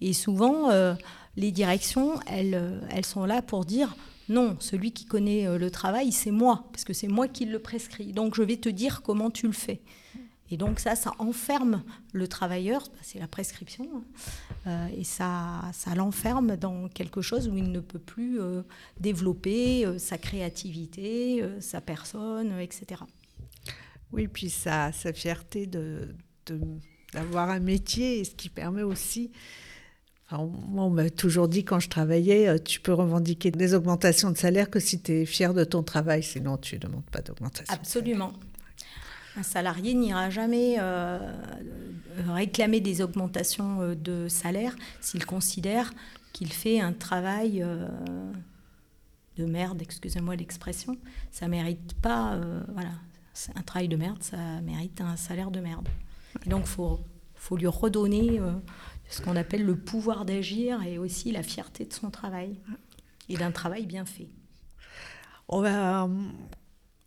Et 0.00 0.12
souvent, 0.12 0.70
euh, 0.70 0.94
les 1.34 1.50
directions, 1.50 2.20
elles, 2.28 2.86
elles 2.90 3.04
sont 3.04 3.24
là 3.24 3.42
pour 3.42 3.64
dire 3.64 3.96
non, 4.28 4.56
celui 4.60 4.92
qui 4.92 5.06
connaît 5.06 5.58
le 5.58 5.70
travail, 5.72 6.12
c'est 6.12 6.30
moi, 6.30 6.66
parce 6.70 6.84
que 6.84 6.92
c'est 6.92 7.08
moi 7.08 7.26
qui 7.26 7.44
le 7.44 7.58
prescris. 7.58 8.12
Donc 8.12 8.36
je 8.36 8.42
vais 8.42 8.58
te 8.58 8.68
dire 8.68 9.02
comment 9.02 9.28
tu 9.28 9.48
le 9.48 9.52
fais. 9.52 9.80
Et 10.52 10.58
donc 10.58 10.80
ça, 10.80 10.94
ça 10.96 11.12
enferme 11.18 11.82
le 12.12 12.28
travailleur, 12.28 12.86
c'est 13.00 13.18
la 13.18 13.26
prescription, 13.26 13.88
hein. 13.94 14.02
euh, 14.66 15.00
et 15.00 15.02
ça, 15.02 15.62
ça 15.72 15.94
l'enferme 15.94 16.56
dans 16.56 16.88
quelque 16.88 17.22
chose 17.22 17.48
où 17.48 17.56
il 17.56 17.72
ne 17.72 17.80
peut 17.80 17.98
plus 17.98 18.38
euh, 18.38 18.60
développer 19.00 19.86
euh, 19.86 19.96
sa 19.98 20.18
créativité, 20.18 21.42
sa 21.60 21.80
personne, 21.80 22.60
etc. 22.60 23.00
Oui, 24.12 24.28
puis 24.28 24.50
sa, 24.50 24.92
sa 24.92 25.14
fierté 25.14 25.66
de, 25.66 26.14
d'avoir 27.14 27.48
un 27.48 27.60
métier, 27.60 28.22
ce 28.22 28.34
qui 28.34 28.50
permet 28.50 28.82
aussi... 28.82 29.32
moi, 30.30 30.84
on 30.84 30.90
m'a 30.90 31.08
toujours 31.08 31.48
dit 31.48 31.64
quand 31.64 31.80
je 31.80 31.88
travaillais, 31.88 32.60
tu 32.60 32.78
peux 32.78 32.92
revendiquer 32.92 33.50
des 33.50 33.72
augmentations 33.72 34.30
de 34.30 34.36
salaire 34.36 34.68
que 34.68 34.80
si 34.80 35.00
tu 35.00 35.12
es 35.12 35.24
fier 35.24 35.54
de 35.54 35.64
ton 35.64 35.82
travail, 35.82 36.22
sinon 36.22 36.58
tu 36.58 36.74
ne 36.74 36.80
demandes 36.80 37.08
pas 37.10 37.22
d'augmentation. 37.22 37.74
Absolument. 37.74 38.34
Un 39.36 39.42
salarié 39.42 39.94
n'ira 39.94 40.28
jamais 40.30 40.76
euh, 40.78 41.18
réclamer 42.28 42.80
des 42.80 43.00
augmentations 43.00 43.80
euh, 43.80 43.94
de 43.94 44.28
salaire 44.28 44.76
s'il 45.00 45.24
considère 45.24 45.92
qu'il 46.32 46.52
fait 46.52 46.80
un 46.80 46.92
travail 46.92 47.62
euh, 47.62 47.88
de 49.36 49.46
merde, 49.46 49.80
excusez-moi 49.80 50.36
l'expression. 50.36 50.98
Ça 51.30 51.48
mérite 51.48 51.94
pas, 51.94 52.38
voilà, 52.74 52.92
un 53.54 53.62
travail 53.62 53.88
de 53.88 53.96
merde, 53.96 54.22
ça 54.22 54.60
mérite 54.60 55.00
un 55.00 55.16
salaire 55.16 55.50
de 55.50 55.60
merde. 55.60 55.88
Et 56.44 56.50
donc 56.50 56.66
faut 56.66 57.00
faut 57.34 57.56
lui 57.56 57.66
redonner 57.66 58.40
ce 59.08 59.20
qu'on 59.22 59.34
appelle 59.34 59.64
le 59.64 59.76
pouvoir 59.76 60.24
d'agir 60.26 60.82
et 60.84 60.98
aussi 60.98 61.32
la 61.32 61.42
fierté 61.42 61.86
de 61.86 61.92
son 61.92 62.10
travail 62.10 62.60
et 63.28 63.36
d'un 63.36 63.50
travail 63.50 63.86
bien 63.86 64.04
fait. 64.04 64.28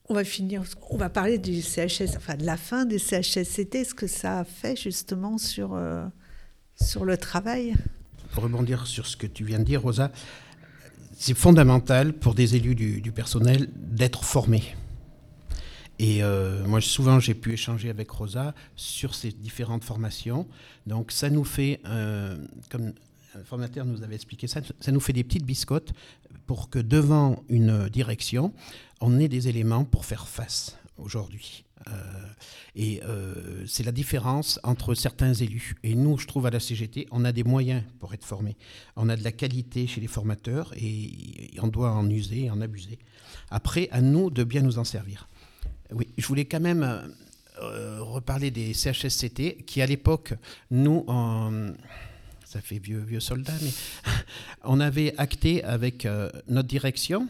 On 0.07 0.13
va 0.13 0.24
finir, 0.24 0.63
on 0.89 0.97
va 0.97 1.09
parler 1.09 1.38
du 1.38 1.62
CHS, 1.62 2.15
enfin 2.15 2.35
de 2.35 2.45
la 2.45 2.57
fin 2.57 2.85
des 2.85 3.00
CHSCT, 3.00 3.83
ce 3.85 3.93
que 3.93 4.07
ça 4.07 4.39
a 4.39 4.43
fait 4.43 4.75
justement 4.75 5.38
sur, 5.38 5.74
euh, 5.74 6.05
sur 6.75 7.05
le 7.05 7.17
travail? 7.17 7.74
Pour 8.31 8.43
rebondir 8.43 8.85
sur 8.85 9.07
ce 9.07 9.17
que 9.17 9.27
tu 9.27 9.43
viens 9.43 9.59
de 9.59 9.63
dire, 9.63 9.81
Rosa, 9.81 10.12
c'est 11.17 11.33
fondamental 11.33 12.13
pour 12.13 12.35
des 12.35 12.55
élus 12.55 12.75
du, 12.75 13.12
personnel 13.12 13.69
d'être 13.75 14.24
formés. 14.24 14.75
Et 15.97 16.21
euh, 16.21 16.65
moi, 16.65 16.81
souvent, 16.81 17.19
j'ai 17.19 17.33
pu 17.33 17.53
échanger 17.53 17.89
avec 17.89 18.12
Rosa 18.12 18.53
sur 18.75 19.15
ces 19.15 19.31
différentes 19.31 19.85
formations. 19.85 20.45
Donc, 20.85 21.13
ça 21.13 21.29
nous 21.29 21.45
fait, 21.45 21.79
euh, 21.85 22.35
comme 22.69 22.91
un 23.33 23.43
formateur 23.45 23.85
nous 23.85 24.03
avait 24.03 24.15
expliqué 24.15 24.47
ça, 24.47 24.59
ça 24.79 24.91
nous 24.91 25.00
fait 25.00 25.13
des 25.13 25.24
petites 25.24 25.45
biscottes 25.45 25.93
pour 26.45 26.69
que 26.69 26.79
devant 26.79 27.43
une 27.50 27.88
direction, 27.89 28.53
on 29.05 29.19
ait 29.19 29.27
des 29.27 29.47
éléments 29.50 29.85
pour 29.85 30.03
faire 30.03 30.27
face 30.27 30.79
aujourd'hui. 30.97 31.63
Euh, 31.88 31.91
et 32.75 33.03
euh, 33.03 33.63
c'est 33.67 33.83
la 33.83 33.91
différence 33.91 34.59
entre 34.63 34.95
certains 34.95 35.33
élus. 35.33 35.75
Et 35.83 35.93
nous, 35.93 36.17
je 36.17 36.25
trouve 36.25 36.47
à 36.47 36.50
la 36.50 36.59
CGT, 36.59 37.07
on 37.12 37.24
a 37.24 37.31
des 37.31 37.43
moyens 37.43 37.83
pour 38.00 38.15
être 38.15 38.25
formés. 38.25 38.57
On 38.95 39.07
a 39.09 39.15
de 39.15 39.24
la 39.24 39.31
qualité 39.31 39.85
chez 39.85 40.01
les 40.01 40.07
formateurs 40.07 40.74
et, 40.75 41.51
on 41.62 41.67
doit 41.67 41.91
en 41.91 42.09
user, 42.09 42.50
en 42.50 42.62
abuser. 42.62 42.97
Après, 43.51 43.89
à 43.91 44.01
nous 44.01 44.31
de 44.31 44.43
bien 44.43 44.63
nous 44.63 44.79
en 44.79 44.83
servir. 44.83 45.29
Oui, 45.91 46.07
je 46.17 46.25
voulais 46.25 46.45
quand 46.45 46.59
même 46.59 47.13
euh, 47.62 48.01
reparler 48.01 48.50
des 48.50 48.74
CHSCT 48.74 49.65
qui, 49.67 49.83
à 49.83 49.85
l'époque, 49.85 50.33
nous, 50.71 51.05
ça 52.43 52.59
fait 52.59 52.79
vieux, 52.79 53.03
vieux 53.03 53.19
soldat, 53.19 53.53
mais 53.62 53.71
on 54.63 54.79
avait 54.79 55.13
acté 55.19 55.63
avec 55.63 56.07
notre 56.47 56.67
direction 56.67 57.27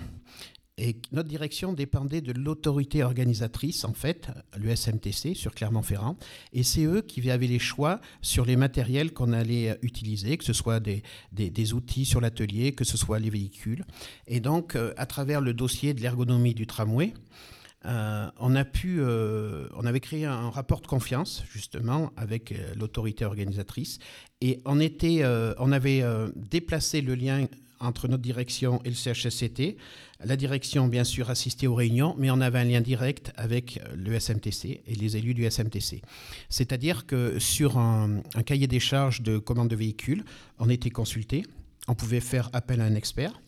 et 0.78 0.98
notre 1.14 1.30
direction 1.30 1.72
dépendait 1.72 2.20
de 2.20 2.34
l'autorité 2.34 3.02
organisatrice, 3.02 3.86
en 3.86 3.94
fait, 3.94 4.28
l'USMTC, 4.58 5.34
sur 5.34 5.56
Clermont-Ferrand. 5.56 6.18
Et 6.52 6.64
c'est 6.64 6.84
eux 6.84 7.02
qui 7.02 7.30
avaient 7.32 7.48
les 7.48 7.60
choix 7.60 8.02
sur 8.22 8.46
les 8.46 8.58
matériels 8.58 9.14
qu'on 9.14 9.32
allait 9.32 9.80
utiliser, 9.84 10.38
que 10.38 10.44
ce 10.44 10.52
soit 10.52 10.82
des, 10.82 11.02
des, 11.32 11.74
outils 11.74 12.04
sur 12.04 12.20
l'atelier, 12.20 12.74
que 12.74 12.84
ce 12.84 12.98
soit 12.98 13.20
les 13.20 13.30
véhicules. 13.30 13.86
Et 14.28 14.42
donc, 14.42 14.76
euh, 14.76 14.94
à 14.98 15.06
travers 15.06 15.40
le 15.40 15.54
dossier 15.54 15.94
de 15.94 16.02
l'ergonomie 16.02 16.54
du 16.54 16.68
tramway, 16.68 17.14
euh, 17.86 18.30
on, 18.38 18.54
a 18.54 18.66
pu, 18.66 18.98
euh, 19.00 19.70
on 19.78 19.86
avait 19.86 20.02
créé 20.02 20.26
un 20.26 20.50
rapport 20.50 20.82
de 20.82 20.88
confiance, 20.88 21.46
justement, 21.50 22.12
avec 22.18 22.54
l'autorité 22.76 23.24
organisatrice. 23.24 24.00
Et 24.42 24.62
on, 24.66 24.82
était, 24.82 25.24
on 25.58 25.72
avait 25.72 26.04
déplacé 26.36 27.00
le 27.00 27.16
lien 27.16 27.48
entre 27.80 28.08
notre 28.08 28.24
direction 28.24 28.82
et 28.84 28.90
le 28.90 28.96
CHSCT. 28.96 29.78
La 30.24 30.36
direction, 30.36 30.88
bien 30.88 31.04
sûr, 31.04 31.30
assistait 31.30 31.68
aux 31.68 31.76
réunions, 31.76 32.16
mais 32.18 32.32
on 32.32 32.42
avait 32.42 32.60
un 32.60 32.64
lien 32.64 32.82
direct 32.82 33.34
avec 33.36 33.80
le 33.96 34.20
SMTC 34.20 34.82
et 34.86 34.96
les 34.96 35.18
élus 35.18 35.34
du 35.34 35.50
SMTC. 35.50 36.02
C'est-à-dire 36.50 37.06
que 37.06 37.40
sur 37.40 37.78
un, 37.78 38.22
cahier 38.46 38.68
des 38.68 38.80
charges 38.80 39.22
de 39.22 39.38
commande 39.38 39.70
de 39.70 39.76
véhicules, 39.76 40.24
on 40.60 40.70
était 40.70 40.90
consulté, 40.90 41.44
on 41.88 41.96
pouvait 41.96 42.22
faire 42.22 42.50
appel 42.54 42.82
à 42.82 42.86
un 42.86 42.96
expert. 42.96 43.42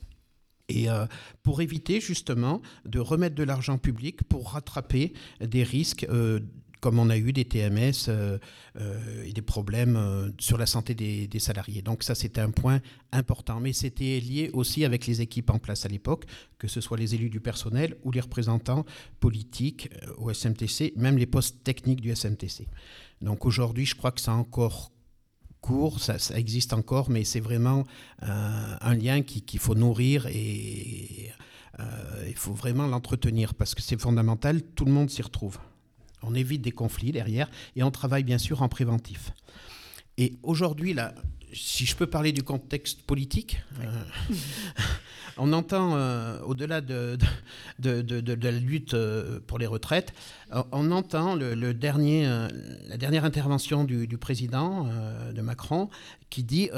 Et 0.69 0.89
euh, 0.89 1.05
pour 1.43 1.61
éviter 1.61 2.01
justement 2.01 2.61
de 2.85 2.99
remettre 2.99 3.35
de 3.35 3.43
l'argent 3.43 3.77
public 3.77 4.23
pour 4.23 4.51
rattraper 4.51 5.13
des 5.39 5.63
risques 5.63 6.05
euh, 6.09 6.41
comme 6.79 6.99
on 6.99 7.09
a 7.09 7.17
eu 7.17 7.33
des 7.33 7.45
TMS 7.45 8.07
euh, 8.07 8.37
euh, 8.79 9.23
et 9.25 9.33
des 9.33 9.41
problèmes 9.41 9.95
euh, 9.95 10.29
sur 10.39 10.57
la 10.57 10.65
santé 10.65 10.93
des, 10.93 11.39
salariés. 11.39 11.81
Donc 11.81 12.03
ça, 12.03 12.15
c'était 12.15 12.41
un 12.41 12.51
point 12.51 12.81
important. 13.11 13.59
Mais 13.59 13.73
c'était 13.73 14.19
lié 14.19 14.49
aussi 14.53 14.85
avec 14.85 15.07
les 15.07 15.21
équipes 15.21 15.49
en 15.49 15.59
place 15.59 15.85
à 15.85 15.89
l'époque, 15.89 16.25
que 16.57 16.67
ce 16.67 16.81
soit 16.81 16.97
les 16.97 17.15
élus 17.15 17.29
du 17.29 17.39
personnel 17.39 17.95
ou 18.03 18.11
les 18.11 18.21
représentants 18.21 18.85
politiques 19.19 19.89
au 20.17 20.33
SMTC, 20.33 20.93
même 20.95 21.17
les 21.17 21.25
postes 21.25 21.63
techniques 21.63 22.01
du 22.01 22.15
SMTC. 22.15 22.67
Donc 23.21 23.45
aujourd'hui, 23.45 23.85
je 23.85 23.95
crois 23.95 24.11
que 24.11 24.21
ça 24.21 24.31
a 24.31 24.35
encore 24.35 24.91
cours, 25.61 25.99
ça, 25.99 26.17
existe 26.35 26.73
encore, 26.73 27.09
mais 27.09 27.23
c'est 27.23 27.39
vraiment 27.39 27.85
un 28.21 28.95
lien 28.95 29.21
qu'il 29.21 29.59
faut 29.59 29.75
nourrir 29.75 30.27
et 30.27 31.31
il 32.27 32.35
faut 32.35 32.53
vraiment 32.53 32.87
l'entretenir 32.87 33.53
parce 33.53 33.75
que 33.75 33.81
c'est 33.81 33.99
fondamental, 33.99 34.61
tout 34.61 34.85
le 34.85 34.91
monde 34.91 35.09
s'y 35.09 35.21
retrouve. 35.21 35.57
On 36.27 36.35
évite 36.35 36.61
des 36.61 36.71
conflits 36.71 37.11
derrière 37.11 37.49
et 37.75 37.83
on 37.83 37.91
travaille 37.91 38.23
bien 38.23 38.37
sûr 38.37 38.61
en 38.61 38.69
préventif. 38.69 39.31
Et 40.17 40.33
aujourd'hui, 40.43 40.95
si 41.53 41.85
je 41.85 41.95
peux 41.95 42.07
parler 42.07 42.31
du 42.31 42.43
contexte 42.43 43.03
politique, 43.03 43.61
euh, 43.79 44.33
on 45.37 45.53
entend, 45.53 45.95
euh, 45.95 46.39
au-delà 46.41 46.81
de, 46.81 47.17
la 47.79 48.51
lutte 48.51 48.93
euh, 48.93 49.39
pour 49.45 49.59
les 49.59 49.67
retraites, 49.67 50.13
on 50.71 50.91
entend 50.91 51.35
la 51.35 51.73
dernière 51.73 53.25
intervention 53.25 53.83
du, 53.83 54.17
président 54.17 54.89
de 55.33 55.41
Macron 55.41 55.89
qui 56.29 56.43
dit, 56.43 56.69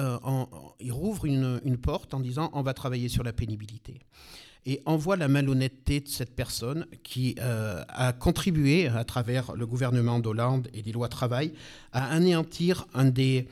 il 0.79 0.91
rouvre 0.91 1.25
une 1.25 1.77
porte 1.77 2.13
en 2.13 2.19
disant 2.19 2.49
on 2.53 2.61
va 2.61 2.73
travailler 2.73 3.09
sur 3.09 3.23
la 3.23 3.33
pénibilité 3.33 3.99
et 4.65 4.81
on 4.85 4.97
voit 4.97 5.15
la 5.15 5.27
malhonnêteté 5.27 6.01
de 6.01 6.07
cette 6.07 6.35
personne 6.35 6.85
qui 7.03 7.35
euh, 7.39 7.83
a 7.87 8.13
contribué, 8.13 8.87
à 8.87 9.03
travers 9.03 9.53
le 9.53 9.65
gouvernement 9.65 10.19
d'Hollande 10.19 10.67
et 10.73 10.81
les 10.81 10.91
lois 10.91 11.09
travail, 11.09 11.53
à 11.91 12.11
anéantir 12.11 12.85
un 12.93 13.05
des, 13.05 13.47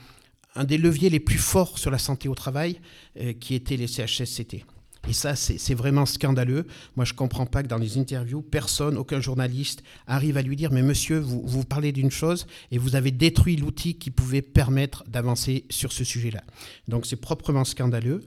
un 0.56 0.64
des 0.64 0.78
leviers 0.78 1.10
les 1.10 1.20
plus 1.20 1.38
forts 1.38 1.78
sur 1.78 1.92
la 1.92 1.98
santé 1.98 2.28
au 2.28 2.36
travail, 2.36 2.80
euh, 3.20 3.34
qui 3.34 3.56
était 3.56 3.78
les 3.78 3.88
CHSCT. 3.88 4.66
Et 5.10 5.14
ça, 5.14 5.38
c'est 5.38 5.74
vraiment 5.74 6.06
scandaleux. 6.06 6.68
Moi, 6.98 7.06
je 7.06 7.14
ne 7.14 7.18
comprends 7.18 7.46
pas 7.46 7.64
que 7.64 7.68
dans 7.68 7.78
les 7.78 7.98
interviews, 7.98 8.42
personne, 8.42 8.98
aucun 8.98 9.22
journaliste 9.22 9.82
arrive 10.06 10.36
à 10.36 10.42
lui 10.42 10.58
dire, 10.58 10.72
mais 10.74 10.82
monsieur, 10.82 11.20
vous, 11.20 11.42
vous 11.46 11.64
parlez 11.64 11.94
d'une 11.94 12.12
chose 12.12 12.46
et 12.72 12.78
vous 12.78 12.96
avez 12.98 13.12
détruit 13.12 13.56
l'outil 13.56 13.96
qui 13.96 14.12
pouvait 14.12 14.42
permettre 14.42 15.06
d'avancer 15.08 15.64
sur 15.70 15.94
ce 15.94 16.04
sujet-là. 16.04 16.44
Donc 16.90 17.06
c'est 17.06 17.16
proprement 17.16 17.64
scandaleux 17.64 18.26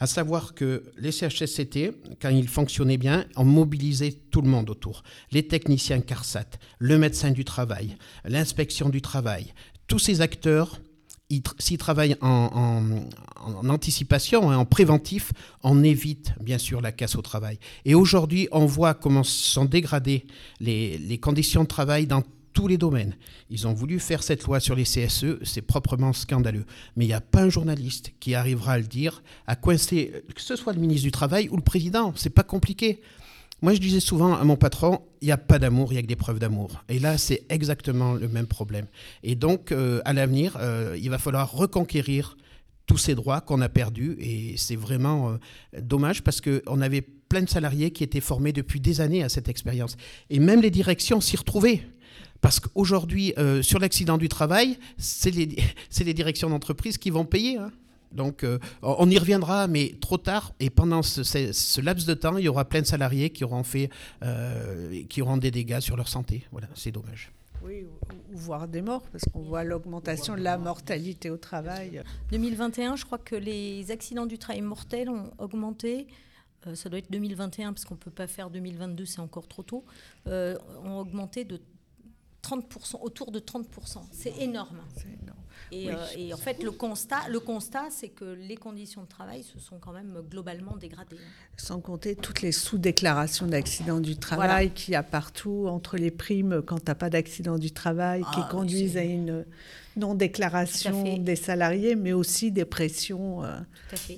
à 0.00 0.06
savoir 0.06 0.54
que 0.54 0.82
les 0.96 1.12
CHSCT, 1.12 1.92
quand 2.20 2.30
ils 2.30 2.48
fonctionnaient 2.48 2.96
bien, 2.96 3.26
ont 3.36 3.44
mobilisé 3.44 4.14
tout 4.30 4.40
le 4.40 4.48
monde 4.48 4.70
autour. 4.70 5.02
Les 5.30 5.46
techniciens 5.46 6.00
CARSAT, 6.00 6.58
le 6.78 6.98
médecin 6.98 7.30
du 7.30 7.44
travail, 7.44 7.96
l'inspection 8.24 8.88
du 8.88 9.02
travail, 9.02 9.52
tous 9.86 9.98
ces 9.98 10.22
acteurs, 10.22 10.80
s'ils 11.58 11.78
travaillent 11.78 12.16
en, 12.22 12.82
anticipation, 13.68 14.50
et 14.50 14.54
en 14.54 14.64
préventif, 14.64 15.32
on 15.62 15.84
évite 15.84 16.32
bien 16.40 16.58
sûr 16.58 16.80
la 16.80 16.92
casse 16.92 17.14
au 17.14 17.22
travail. 17.22 17.58
Et 17.84 17.94
aujourd'hui, 17.94 18.48
on 18.52 18.66
voit 18.66 18.94
comment 18.94 19.22
sont 19.22 19.66
dégradées 19.66 20.26
les, 20.60 20.98
les 20.98 21.18
conditions 21.18 21.62
de 21.62 21.68
travail 21.68 22.06
dans 22.06 22.22
tous 22.52 22.68
les 22.68 22.78
domaines. 22.78 23.16
Ils 23.48 23.66
ont 23.66 23.72
voulu 23.72 23.98
faire 23.98 24.22
cette 24.22 24.44
loi 24.44 24.60
sur 24.60 24.74
les 24.74 24.84
CSE, 24.84 25.42
c'est 25.42 25.62
proprement 25.62 26.12
scandaleux. 26.12 26.64
Mais 26.96 27.04
il 27.04 27.08
n'y 27.08 27.14
a 27.14 27.20
pas 27.20 27.42
un 27.42 27.48
journaliste 27.48 28.12
qui 28.20 28.34
arrivera 28.34 28.72
à 28.72 28.78
le 28.78 28.84
dire, 28.84 29.22
à 29.46 29.56
coincer, 29.56 30.12
que 30.34 30.40
ce 30.40 30.56
soit 30.56 30.72
le 30.72 30.80
ministre 30.80 31.04
du 31.04 31.12
Travail 31.12 31.48
ou 31.50 31.56
le 31.56 31.62
président. 31.62 32.12
C'est 32.16 32.30
pas 32.30 32.42
compliqué. 32.42 33.00
Moi, 33.62 33.74
je 33.74 33.78
disais 33.78 34.00
souvent 34.00 34.34
à 34.34 34.44
mon 34.44 34.56
patron, 34.56 35.02
il 35.20 35.26
n'y 35.26 35.32
a 35.32 35.36
pas 35.36 35.58
d'amour, 35.58 35.92
il 35.92 35.96
n'y 35.96 35.98
a 35.98 36.02
que 36.02 36.06
des 36.06 36.16
preuves 36.16 36.38
d'amour. 36.38 36.82
Et 36.88 36.98
là, 36.98 37.18
c'est 37.18 37.44
exactement 37.50 38.14
le 38.14 38.28
même 38.28 38.46
problème. 38.46 38.86
Et 39.22 39.34
donc, 39.34 39.70
euh, 39.70 40.00
à 40.04 40.14
l'avenir, 40.14 40.56
euh, 40.60 40.96
il 40.98 41.10
va 41.10 41.18
falloir 41.18 41.52
reconquérir 41.52 42.38
tous 42.86 42.96
ces 42.96 43.14
droits 43.14 43.40
qu'on 43.42 43.60
a 43.60 43.68
perdus. 43.68 44.16
Et 44.18 44.54
c'est 44.56 44.76
vraiment 44.76 45.36
dommage 45.78 46.22
parce 46.22 46.40
qu'on 46.40 46.80
avait 46.80 47.02
plein 47.02 47.42
de 47.42 47.48
salariés 47.48 47.92
qui 47.92 48.02
étaient 48.02 48.20
formés 48.20 48.52
depuis 48.52 48.80
des 48.80 49.00
années 49.00 49.22
à 49.22 49.28
cette 49.28 49.48
expérience. 49.48 49.96
Et 50.28 50.40
même 50.40 50.60
les 50.60 50.70
directions 50.70 51.20
s'y 51.20 51.36
retrouvaient. 51.36 51.82
Parce 52.40 52.60
qu'aujourd'hui, 52.60 53.34
sur 53.62 53.78
l'accident 53.78 54.18
du 54.18 54.28
travail, 54.28 54.78
c'est 54.96 55.30
les, 55.30 55.46
les, 56.04 56.14
directions 56.14 56.48
d'entreprise 56.50 56.96
qui 56.98 57.10
vont 57.10 57.24
payer. 57.24 57.58
Hein. 57.58 57.70
Donc, 58.12 58.42
euh, 58.42 58.58
on 58.82 59.08
y 59.08 59.18
reviendra, 59.18 59.66
mais 59.66 59.94
trop 60.00 60.18
tard. 60.18 60.52
Et 60.60 60.70
pendant 60.70 61.02
ce, 61.02 61.80
laps 61.80 62.06
de 62.06 62.14
temps, 62.14 62.36
il 62.36 62.44
y 62.44 62.48
aura 62.48 62.64
plein 62.64 62.80
de 62.80 62.86
salariés 62.86 63.30
qui 63.30 63.44
auront 63.44 63.62
fait, 63.62 63.90
euh, 64.22 65.02
qui 65.08 65.22
auront 65.22 65.36
des 65.36 65.50
dégâts 65.50 65.80
sur 65.80 65.96
leur 65.96 66.08
santé. 66.08 66.44
Voilà, 66.50 66.68
c'est 66.74 66.90
dommage. 66.90 67.30
Oui, 67.62 67.84
ou, 67.84 68.16
voire 68.32 68.66
des 68.66 68.82
morts, 68.82 69.02
parce 69.12 69.24
qu'on 69.24 69.42
voit 69.42 69.64
l'augmentation 69.64 70.34
de 70.34 70.40
la 70.40 70.56
mortalité 70.58 71.30
au 71.30 71.36
travail. 71.36 72.02
2021, 72.32 72.96
je 72.96 73.04
crois 73.04 73.18
que 73.18 73.36
les 73.36 73.90
accidents 73.90 74.26
du 74.26 74.38
travail 74.38 74.62
mortels 74.62 75.08
ont 75.08 75.30
augmenté. 75.38 76.06
Euh, 76.66 76.74
ça 76.74 76.88
doit 76.88 76.98
être 76.98 77.10
2021, 77.10 77.72
parce 77.72 77.84
qu'on 77.84 77.94
ne 77.94 78.00
peut 78.00 78.10
pas 78.10 78.26
faire 78.26 78.50
2022, 78.50 79.04
c'est 79.04 79.20
encore 79.20 79.46
trop 79.46 79.62
tôt. 79.62 79.84
ont 80.26 80.98
augmenté 80.98 81.44
de 81.44 81.60
30%, 82.42 83.02
autour 83.02 83.30
de 83.30 83.40
30%. 83.40 83.64
C'est 84.12 84.38
énorme. 84.38 84.80
Énorme. 85.22 85.40
Euh, 85.72 86.06
et, 86.16 86.34
en 86.34 86.36
fait, 86.36 86.62
le 86.62 86.72
constat, 86.72 87.28
le 87.28 87.38
constat, 87.38 87.84
c'est 87.90 88.08
que 88.08 88.24
les 88.24 88.56
conditions 88.56 89.02
de 89.02 89.08
travail 89.08 89.42
se 89.42 89.58
sont 89.58 89.78
quand 89.78 89.92
même 89.92 90.20
globalement 90.28 90.76
dégradées. 90.76 91.18
Sans 91.56 91.80
compter 91.80 92.16
toutes 92.16 92.42
les 92.42 92.52
sous-déclarations 92.52 93.46
d'accidents 93.46 94.00
du 94.00 94.16
travail 94.16 94.72
qu'il 94.72 94.92
y 94.92 94.96
a 94.96 95.02
partout, 95.02 95.66
entre 95.68 95.96
les 95.96 96.10
primes 96.10 96.62
quand 96.62 96.78
tu 96.78 96.86
n'as 96.86 96.94
pas 96.94 97.10
d'accident 97.10 97.58
du 97.58 97.70
travail, 97.70 98.22
qui 98.34 98.40
ah, 98.42 98.48
conduisent 98.50 98.96
à 98.96 99.04
une 99.04 99.44
non-déclaration 99.96 101.18
des 101.18 101.36
salariés, 101.36 101.96
mais 101.96 102.12
aussi 102.12 102.52
des 102.52 102.64
pressions 102.64 103.44
euh, 103.44 103.58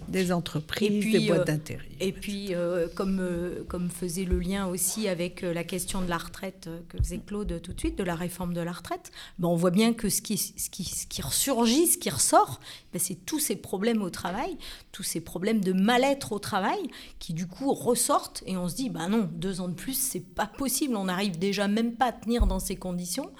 des 0.09 0.33
entreprises, 0.33 1.13
des 1.13 1.27
boîtes 1.27 1.41
euh, 1.41 1.45
d'intérim. 1.45 1.91
Et 2.01 2.13
puis, 2.13 2.55
euh, 2.55 2.89
comme, 2.95 3.23
comme 3.69 3.89
faisait 3.89 4.25
le 4.25 4.39
lien 4.39 4.67
aussi 4.67 5.09
avec 5.09 5.43
la 5.43 5.65
question 5.65 6.03
de 6.03 6.09
la 6.09 6.19
retraite 6.19 6.69
que 6.89 6.99
faisait 6.99 7.19
Claude 7.19 7.61
tout 7.63 7.73
de 7.73 7.79
suite, 7.79 7.97
de 7.97 8.05
la 8.05 8.15
réforme 8.15 8.53
de 8.53 8.61
la 8.61 8.73
retraite, 8.73 9.11
ben 9.39 9.49
on 9.49 9.57
voit 9.57 9.71
bien 9.71 9.93
que 9.95 10.09
ce 10.09 10.21
qui, 10.21 10.37
ce 10.37 10.69
qui, 10.69 10.85
ce 10.85 11.07
qui 11.07 11.23
ressurgit, 11.23 11.87
ce 11.87 11.99
qui 11.99 12.11
ressort, 12.11 12.61
ben 12.93 12.99
c'est 12.99 13.25
tous 13.27 13.39
ces 13.39 13.57
problèmes 13.57 14.03
au 14.03 14.11
travail, 14.11 14.57
tous 14.93 15.03
ces 15.03 15.21
problèmes 15.21 15.61
de 15.61 15.73
mal-être 15.73 16.33
au 16.33 16.39
travail 16.39 16.81
qui 17.19 17.33
du 17.33 17.47
coup 17.47 17.73
ressortent 17.73 18.43
et 18.47 18.57
on 18.57 18.69
se 18.69 18.75
dit, 18.75 18.91
ben 18.91 19.09
non, 19.09 19.29
deux 19.33 19.61
ans 19.61 19.69
de 19.69 19.75
plus, 19.75 19.95
c'est 19.99 20.21
pas 20.21 20.47
possible, 20.47 20.97
on 20.97 21.05
n'arrive 21.05 21.39
déjà 21.39 21.69
même 21.69 21.95
pas 21.95 22.07
à 22.07 22.13
tenir 22.13 22.47
dans 22.47 22.59
ces 22.59 22.77
conditions. 22.77 23.31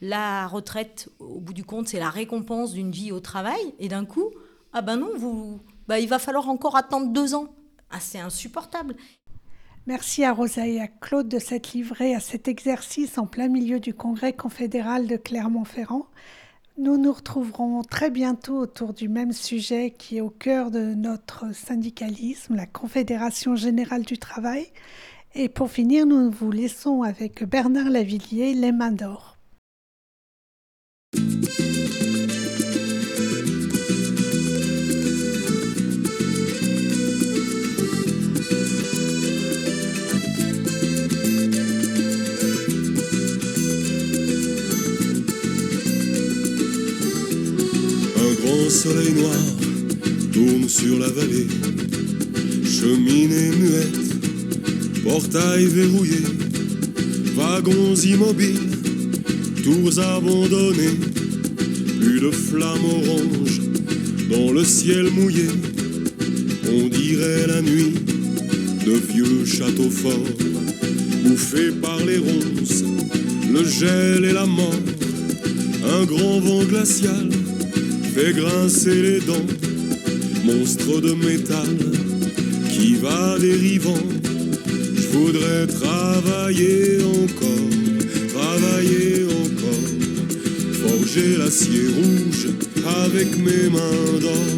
La 0.00 0.46
retraite, 0.46 1.08
au 1.18 1.40
bout 1.40 1.52
du 1.52 1.64
compte, 1.64 1.88
c'est 1.88 1.98
la 1.98 2.10
récompense 2.10 2.72
d'une 2.72 2.92
vie 2.92 3.10
au 3.10 3.20
travail. 3.20 3.74
Et 3.78 3.88
d'un 3.88 4.04
coup, 4.04 4.30
ah 4.72 4.82
ben 4.82 4.96
non, 4.96 5.10
vous, 5.16 5.60
bah, 5.88 5.98
il 5.98 6.08
va 6.08 6.18
falloir 6.18 6.48
encore 6.48 6.76
attendre 6.76 7.12
deux 7.12 7.34
ans. 7.34 7.48
Ah, 7.90 8.00
c'est 8.00 8.20
insupportable. 8.20 8.94
Merci 9.86 10.22
à 10.22 10.32
Rosa 10.32 10.66
et 10.66 10.80
à 10.80 10.86
Claude 10.86 11.28
de 11.28 11.38
s'être 11.38 11.72
livrés 11.72 12.14
à 12.14 12.20
cet 12.20 12.46
exercice 12.46 13.16
en 13.16 13.26
plein 13.26 13.48
milieu 13.48 13.80
du 13.80 13.94
congrès 13.94 14.34
confédéral 14.34 15.06
de 15.06 15.16
Clermont-Ferrand. 15.16 16.06
Nous 16.76 16.98
nous 16.98 17.12
retrouverons 17.12 17.82
très 17.82 18.10
bientôt 18.10 18.58
autour 18.58 18.92
du 18.92 19.08
même 19.08 19.32
sujet 19.32 19.90
qui 19.90 20.18
est 20.18 20.20
au 20.20 20.30
cœur 20.30 20.70
de 20.70 20.94
notre 20.94 21.54
syndicalisme, 21.54 22.54
la 22.54 22.66
Confédération 22.66 23.56
générale 23.56 24.02
du 24.02 24.18
travail. 24.18 24.66
Et 25.34 25.48
pour 25.48 25.70
finir, 25.70 26.04
nous 26.06 26.30
vous 26.30 26.52
laissons 26.52 27.02
avec 27.02 27.42
Bernard 27.42 27.88
Lavillier, 27.88 28.52
Les 28.52 28.72
mains 28.72 28.92
d'or. 28.92 29.37
Soleil 48.78 49.12
noir 49.12 49.34
tourne 50.32 50.68
sur 50.68 51.00
la 51.00 51.08
vallée, 51.08 51.48
cheminée 52.64 53.50
muette, 53.58 55.02
portail 55.02 55.66
verrouillé, 55.66 56.22
wagons 57.34 57.96
immobiles 57.96 58.70
tours 59.64 59.98
abandonnées, 59.98 60.96
plus 62.00 62.20
de 62.20 62.30
flammes 62.30 62.84
oranges 62.84 63.60
dans 64.30 64.52
le 64.52 64.62
ciel 64.62 65.10
mouillé. 65.10 65.48
On 66.72 66.86
dirait 66.86 67.48
la 67.48 67.60
nuit 67.60 67.94
de 68.86 68.92
vieux 69.12 69.44
châteaux 69.44 69.90
forts, 69.90 70.36
bouffés 71.24 71.72
par 71.82 71.98
les 72.06 72.18
ronces, 72.18 72.84
le 73.52 73.64
gel 73.64 74.24
et 74.24 74.32
la 74.32 74.46
mort. 74.46 74.84
Un 75.84 76.04
grand 76.04 76.38
vent 76.38 76.62
glacial 76.62 77.28
fait 78.18 78.32
grincer 78.32 79.02
les 79.02 79.20
dents, 79.20 79.46
monstre 80.44 81.00
de 81.00 81.12
métal 81.12 81.76
qui 82.72 82.94
va 82.96 83.38
dérivant. 83.38 84.04
Je 84.96 85.06
voudrais 85.16 85.66
travailler 85.68 86.98
encore, 87.02 87.68
travailler 88.34 89.24
encore 89.24 89.48
j'ai 91.14 91.36
l'acier 91.36 91.86
rouge 91.96 92.48
avec 93.04 93.38
mes 93.38 93.70
mains 93.70 94.18
d'or. 94.20 94.48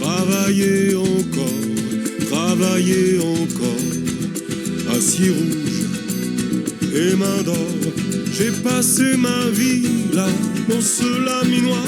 Travailler 0.00 0.94
encore, 0.94 2.28
travailler 2.30 3.18
encore. 3.18 4.96
Acier 4.96 5.30
rouge 5.30 5.80
et 6.94 7.16
main 7.16 7.42
d'or. 7.44 7.72
J'ai 8.36 8.52
passé 8.62 9.16
ma 9.16 9.50
vie 9.50 9.88
là, 10.12 10.28
dans 10.68 10.80
ce 10.80 11.08
laminoir. 11.26 11.86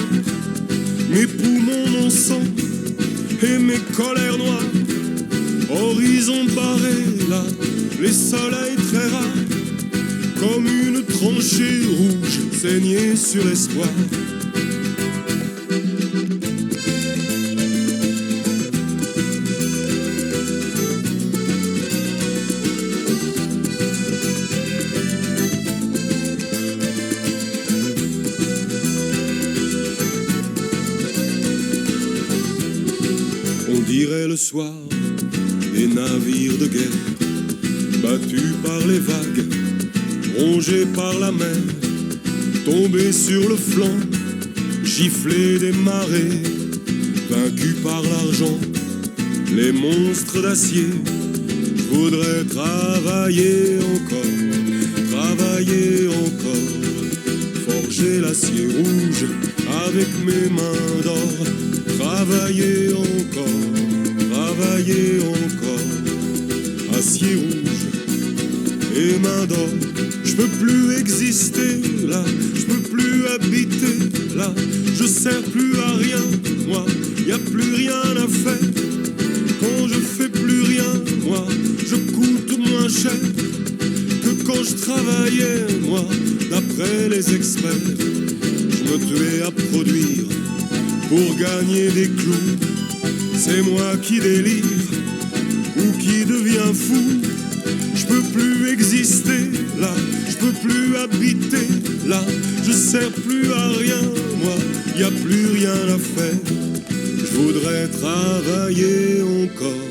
Mes 1.12 1.26
poumons, 1.26 1.88
mon 1.90 2.08
sang 2.08 2.40
et 3.42 3.58
mes 3.58 3.78
colères 3.94 4.38
noires. 4.38 4.62
Horizon 5.70 6.44
barré 6.56 6.94
là, 7.28 7.42
les 8.00 8.12
soleils 8.12 8.76
très 8.76 9.08
rares. 9.08 9.42
Comme 10.40 10.66
une 10.66 11.04
tranchée 11.04 11.82
rouge 11.86 12.40
saignée 12.60 13.14
sur 13.14 13.44
l'espoir. 13.44 13.88
Dirait 33.86 34.28
le 34.28 34.36
soir 34.36 34.72
des 35.74 35.86
navires 35.86 36.58
de 36.58 36.66
guerre 36.66 37.02
battus 38.02 38.54
par 38.64 38.78
les 38.86 38.98
vagues, 38.98 39.44
rongés 40.38 40.86
par 40.94 41.18
la 41.18 41.32
mer 41.32 41.56
Tombé 42.64 43.10
sur 43.10 43.48
le 43.48 43.56
flanc, 43.56 43.98
giflé 44.84 45.58
des 45.58 45.72
marées, 45.72 46.42
vaincu 47.28 47.74
par 47.82 48.00
l'argent, 48.02 48.56
les 49.52 49.72
monstres 49.72 50.40
d'acier. 50.40 50.86
Je 51.76 51.82
voudrais 51.82 52.44
travailler 52.44 53.78
encore, 53.78 55.10
travailler 55.10 56.06
encore, 56.06 56.72
forger 57.66 58.20
l'acier 58.20 58.66
rouge 58.66 59.26
avec 59.86 60.08
mes 60.24 60.48
mains 60.48 61.02
d'or, 61.02 61.46
travailler 61.98 62.92
encore, 62.92 63.62
travailler 64.30 65.20
encore, 65.20 66.98
acier 66.98 67.34
rouge 67.34 67.84
et 68.96 69.18
mains 69.18 69.46
d'or. 69.46 69.68
Je 70.24 70.34
peux 70.34 70.48
plus 70.48 70.98
exister 70.98 71.80
là, 72.06 72.24
je 72.54 72.64
peux 72.64 72.82
plus 72.94 73.26
habiter 73.34 73.98
là, 74.36 74.52
je 74.94 75.04
sers 75.04 75.42
plus 75.42 75.76
à 75.78 75.96
rien, 75.96 76.24
moi, 76.66 76.84
y 77.26 77.32
a 77.32 77.38
plus 77.38 77.74
rien 77.74 78.16
à 78.16 78.28
faire. 78.28 78.68
Quand 79.60 79.88
je 79.88 80.00
fais 80.16 80.28
plus 80.28 80.62
rien, 80.62 80.92
moi, 81.24 81.46
je 81.86 81.96
coûte 81.96 82.58
moins 82.58 82.88
cher 82.88 83.20
que 84.22 84.42
quand 84.46 84.62
je 84.62 84.74
travaillais, 84.86 85.66
moi, 85.82 86.04
d'après 86.50 87.08
les 87.08 87.34
experts. 87.34 87.72
Je 88.42 88.92
me 88.92 88.98
tuais 88.98 89.42
à 89.42 89.50
produire 89.50 90.41
pour 91.12 91.36
gagner 91.36 91.90
des 91.90 92.08
clous. 92.08 92.56
C'est 93.36 93.60
moi 93.60 93.98
qui 94.00 94.18
délire 94.18 94.64
ou 95.76 95.98
qui 95.98 96.24
devient 96.24 96.72
fou. 96.72 97.04
Je 97.94 98.06
peux 98.06 98.22
plus 98.32 98.72
exister 98.72 99.42
là, 99.78 99.92
je 100.30 100.36
peux 100.42 100.54
plus 100.66 100.96
habiter 100.96 101.68
là, 102.06 102.22
je 102.66 102.72
sers 102.72 103.12
plus 103.26 103.52
à 103.52 103.68
rien, 103.68 104.02
moi, 104.42 104.56
y 104.98 105.02
a 105.02 105.10
plus 105.10 105.46
rien 105.58 105.80
à 105.96 105.98
faire. 105.98 106.40
Je 107.18 107.30
voudrais 107.36 107.88
travailler 107.88 109.22
encore, 109.42 109.88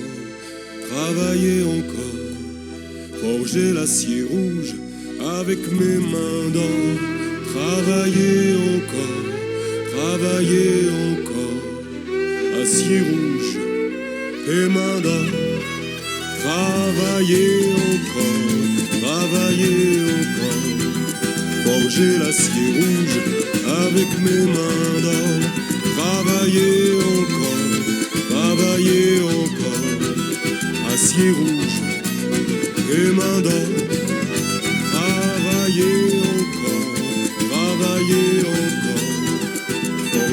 travailler 0.89 1.61
encore, 1.77 3.21
forger 3.21 3.73
l'acier 3.73 4.23
rouge 4.23 4.73
avec 5.39 5.59
mes 5.79 5.99
mains 6.13 6.49
d'or, 6.51 6.89
travailler 7.53 8.55
encore, 8.77 9.30
travailler 9.91 10.89
encore, 11.11 12.61
acier 12.61 13.01
rouge 13.01 13.53
et 14.47 14.67
mains 14.69 15.01
d'or, 15.01 15.29
travailler 16.43 17.51
encore, 17.91 19.01
travailler 19.01 19.99
encore, 20.21 20.69
forger 21.65 22.11
l'acier 22.19 22.69
rouge 22.79 23.17
avec 23.85 24.09
mes 24.25 24.45
mains 24.55 24.97
d'or, 25.05 25.39
travailler 25.97 26.95
encore, 27.19 27.69
travailler 28.29 29.21
encore, 29.41 30.93
acier 30.93 31.31
rouge 31.31 31.77
et 32.93 33.11
mains 33.11 33.41
d'or, 33.41 33.90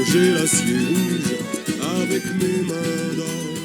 forger 0.08 0.30
l'acier 0.32 0.78
rouge 0.78 1.80
avec 2.02 2.24
mes 2.40 2.62
mains 2.62 3.14
d'or, 3.16 3.57